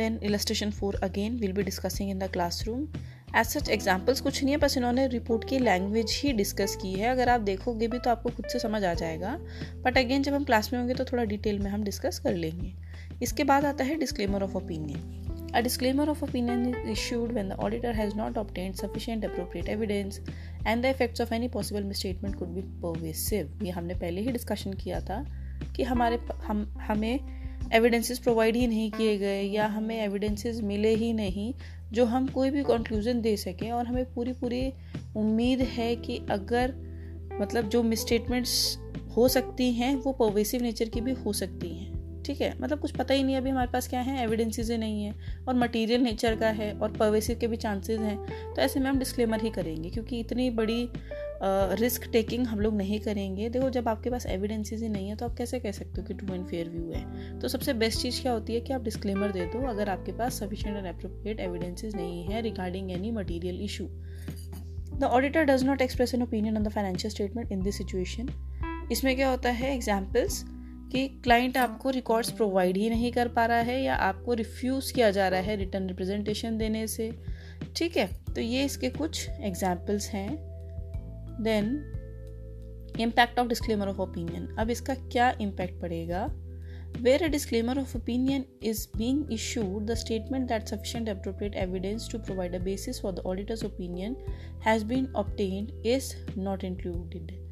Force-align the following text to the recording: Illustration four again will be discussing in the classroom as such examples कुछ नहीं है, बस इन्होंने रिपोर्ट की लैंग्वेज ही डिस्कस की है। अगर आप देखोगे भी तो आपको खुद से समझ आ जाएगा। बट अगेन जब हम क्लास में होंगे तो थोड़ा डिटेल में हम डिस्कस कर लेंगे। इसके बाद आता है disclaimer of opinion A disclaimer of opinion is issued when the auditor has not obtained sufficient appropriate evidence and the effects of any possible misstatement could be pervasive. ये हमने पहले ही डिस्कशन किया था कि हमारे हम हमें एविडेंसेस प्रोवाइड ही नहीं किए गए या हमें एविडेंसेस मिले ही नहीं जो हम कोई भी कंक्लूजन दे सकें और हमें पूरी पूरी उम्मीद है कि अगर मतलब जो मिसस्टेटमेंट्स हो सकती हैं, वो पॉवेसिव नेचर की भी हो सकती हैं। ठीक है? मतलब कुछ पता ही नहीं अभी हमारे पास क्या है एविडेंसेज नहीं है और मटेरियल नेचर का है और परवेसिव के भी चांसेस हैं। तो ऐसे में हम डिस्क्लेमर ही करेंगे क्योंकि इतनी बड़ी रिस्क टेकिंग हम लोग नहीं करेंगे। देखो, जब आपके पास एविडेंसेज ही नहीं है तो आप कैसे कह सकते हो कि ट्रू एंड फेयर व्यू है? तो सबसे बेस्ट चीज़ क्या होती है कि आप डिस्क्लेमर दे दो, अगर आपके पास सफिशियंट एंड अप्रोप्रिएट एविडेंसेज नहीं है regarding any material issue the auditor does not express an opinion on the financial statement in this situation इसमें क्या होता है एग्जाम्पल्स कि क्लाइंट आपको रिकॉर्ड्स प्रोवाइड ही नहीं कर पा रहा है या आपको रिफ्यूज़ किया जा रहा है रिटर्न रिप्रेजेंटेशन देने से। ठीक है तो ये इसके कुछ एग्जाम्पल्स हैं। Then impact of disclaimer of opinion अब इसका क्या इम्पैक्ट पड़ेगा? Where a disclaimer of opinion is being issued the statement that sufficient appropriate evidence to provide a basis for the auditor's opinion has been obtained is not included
Illustration 0.00 0.70
four 0.70 0.94
again 1.02 1.36
will 1.36 1.52
be 1.52 1.62
discussing 1.62 2.10
in 2.10 2.18
the 2.18 2.30
classroom 2.32 2.86
as 3.36 3.46
such 3.46 3.68
examples 3.68 4.20
कुछ 4.20 4.42
नहीं 4.42 4.54
है, 4.54 4.60
बस 4.60 4.76
इन्होंने 4.76 5.06
रिपोर्ट 5.06 5.48
की 5.48 5.58
लैंग्वेज 5.58 6.20
ही 6.24 6.32
डिस्कस 6.32 6.76
की 6.82 6.92
है। 6.92 7.08
अगर 7.08 7.28
आप 7.28 7.40
देखोगे 7.40 7.88
भी 7.88 7.98
तो 7.98 8.10
आपको 8.10 8.30
खुद 8.30 8.46
से 8.46 8.58
समझ 8.58 8.84
आ 8.84 8.94
जाएगा। 8.94 9.36
बट 9.84 9.98
अगेन 9.98 10.22
जब 10.22 10.34
हम 10.34 10.44
क्लास 10.44 10.72
में 10.72 10.80
होंगे 10.80 10.94
तो 10.94 11.04
थोड़ा 11.04 11.24
डिटेल 11.24 11.58
में 11.58 11.70
हम 11.70 11.84
डिस्कस 11.84 12.18
कर 12.18 12.34
लेंगे। 12.34 12.72
इसके 13.22 13.44
बाद 13.44 13.64
आता 13.64 13.84
है 13.84 13.98
disclaimer 13.98 14.42
of 14.42 14.56
opinion 14.56 15.20
A 15.54 15.62
disclaimer 15.62 16.04
of 16.08 16.22
opinion 16.22 16.62
is 16.66 16.88
issued 16.92 17.32
when 17.32 17.48
the 17.48 17.56
auditor 17.56 17.92
has 17.92 18.14
not 18.16 18.36
obtained 18.36 18.76
sufficient 18.76 19.24
appropriate 19.24 19.68
evidence 19.68 20.18
and 20.66 20.82
the 20.82 20.90
effects 20.90 21.20
of 21.20 21.30
any 21.30 21.48
possible 21.48 21.84
misstatement 21.90 22.36
could 22.38 22.54
be 22.56 22.64
pervasive. 22.84 23.52
ये 23.62 23.70
हमने 23.70 23.94
पहले 23.94 24.20
ही 24.20 24.32
डिस्कशन 24.32 24.72
किया 24.72 25.00
था 25.00 25.24
कि 25.76 25.82
हमारे 25.82 26.18
हम 26.44 26.64
हमें 26.80 27.43
एविडेंसेस 27.74 28.18
प्रोवाइड 28.18 28.56
ही 28.56 28.66
नहीं 28.66 28.90
किए 28.90 29.18
गए 29.18 29.42
या 29.42 29.66
हमें 29.66 30.04
एविडेंसेस 30.04 30.60
मिले 30.60 30.94
ही 30.94 31.12
नहीं 31.12 31.54
जो 31.92 32.04
हम 32.04 32.26
कोई 32.26 32.50
भी 32.50 32.62
कंक्लूजन 32.62 33.20
दे 33.20 33.36
सकें 33.36 33.72
और 33.72 33.86
हमें 33.86 34.14
पूरी 34.14 34.32
पूरी 34.32 34.72
उम्मीद 35.16 35.60
है 35.60 35.96
कि 35.96 36.20
अगर 36.30 36.74
मतलब 37.40 37.68
जो 37.68 37.82
मिसस्टेटमेंट्स 37.82 38.78
हो 39.16 39.28
सकती 39.28 39.72
हैं, 39.72 39.96
वो 39.96 40.12
पॉवेसिव 40.12 40.62
नेचर 40.62 40.88
की 40.88 41.00
भी 41.00 41.12
हो 41.12 41.32
सकती 41.32 41.68
हैं। 41.68 42.22
ठीक 42.22 42.40
है? 42.40 42.54
मतलब 42.60 42.80
कुछ 42.80 42.90
पता 42.90 43.14
ही 43.14 43.22
नहीं 43.22 43.36
अभी 43.36 43.50
हमारे 43.50 43.70
पास 43.72 43.88
क्या 43.88 44.00
है 44.00 44.22
एविडेंसेज 44.22 44.72
नहीं 44.72 45.04
है 45.04 45.14
और 45.48 45.54
मटेरियल 45.54 46.00
नेचर 46.00 46.36
का 46.36 46.48
है 46.48 46.72
और 46.72 46.92
परवेसिव 46.92 47.38
के 47.38 47.46
भी 47.46 47.56
चांसेस 47.56 48.00
हैं। 48.00 48.26
तो 48.54 48.62
ऐसे 48.62 48.80
में 48.80 48.90
हम 48.90 48.98
डिस्क्लेमर 48.98 49.40
ही 49.40 49.50
करेंगे 49.50 49.90
क्योंकि 49.90 50.20
इतनी 50.20 50.50
बड़ी 50.50 50.88
रिस्क 51.42 52.08
टेकिंग 52.12 52.46
हम 52.46 52.60
लोग 52.60 52.76
नहीं 52.76 52.98
करेंगे। 53.00 53.48
देखो, 53.48 53.70
जब 53.70 53.88
आपके 53.88 54.10
पास 54.10 54.26
एविडेंसेज 54.26 54.82
ही 54.82 54.88
नहीं 54.88 55.08
है 55.08 55.16
तो 55.16 55.26
आप 55.26 55.36
कैसे 55.36 55.60
कह 55.60 55.72
सकते 55.72 56.00
हो 56.00 56.06
कि 56.06 56.14
ट्रू 56.14 56.34
एंड 56.34 56.46
फेयर 56.46 56.68
व्यू 56.68 56.90
है? 56.92 57.38
तो 57.40 57.48
सबसे 57.48 57.72
बेस्ट 57.74 58.00
चीज़ 58.00 58.20
क्या 58.22 58.32
होती 58.32 58.54
है 58.54 58.60
कि 58.60 58.72
आप 58.72 58.84
डिस्क्लेमर 58.84 59.32
दे 59.32 59.46
दो, 59.46 59.66
अगर 59.68 59.88
आपके 59.88 60.12
पास 60.12 60.38
सफिशियंट 60.40 60.76
एंड 60.76 60.86
अप्रोप्रिएट 60.86 61.40
एविडेंसेज 61.40 61.96
नहीं 61.96 62.24
है 62.24 62.40
regarding 62.42 62.90
any 62.92 63.10
material 63.10 63.60
issue 63.60 63.88
the 64.94 65.04
auditor 65.04 65.44
does 65.44 65.64
not 65.64 65.82
express 65.82 66.14
an 66.14 66.22
opinion 66.22 66.56
on 66.56 66.62
the 66.62 66.68
financial 66.68 67.10
statement 67.10 67.52
in 67.52 67.62
this 67.62 67.78
situation 67.78 68.28
इसमें 68.92 69.14
क्या 69.16 69.28
होता 69.30 69.50
है 69.50 69.74
एग्जाम्पल्स 69.74 70.42
कि 70.92 71.06
क्लाइंट 71.24 71.56
आपको 71.56 71.90
रिकॉर्ड्स 71.90 72.30
प्रोवाइड 72.30 72.76
ही 72.76 72.88
नहीं 72.90 73.12
कर 73.12 73.28
पा 73.28 73.46
रहा 73.46 73.60
है 73.60 73.82
या 73.82 73.94
आपको 73.94 74.34
रिफ्यूज़ 74.34 74.92
किया 74.94 75.10
जा 75.10 75.28
रहा 75.28 75.40
है 75.40 75.56
रिटर्न 75.56 75.88
रिप्रेजेंटेशन 75.88 76.58
देने 76.58 76.86
से। 76.86 77.10
ठीक 77.76 77.96
है 77.96 78.08
तो 78.34 78.40
ये 78.40 78.64
इसके 78.64 78.90
कुछ 78.90 79.28
एग्जाम्पल्स 79.30 80.08
हैं। 80.08 80.53
Then 81.40 81.74
impact 83.00 83.38
of 83.38 83.48
disclaimer 83.48 83.88
of 83.88 84.00
opinion 84.00 84.46
अब 84.58 84.70
इसका 84.70 84.94
क्या 84.94 85.30
इम्पैक्ट 85.40 85.80
पड़ेगा? 85.80 86.24
Where 87.00 87.22
a 87.22 87.28
disclaimer 87.28 87.78
of 87.78 87.96
opinion 87.96 88.44
is 88.62 88.86
being 88.96 89.32
issued 89.32 89.86
the 89.86 89.94
statement 89.94 90.48
that 90.48 90.68
sufficient 90.68 91.08
appropriate 91.08 91.54
evidence 91.54 92.08
to 92.12 92.18
provide 92.18 92.54
a 92.54 92.58
basis 92.58 93.00
for 93.02 93.12
the 93.12 93.18
auditor's 93.18 93.64
opinion 93.64 94.16
has 94.66 94.84
been 94.84 95.06
obtained 95.16 95.86
is 95.86 96.14
not 96.38 96.64
included 96.64 97.43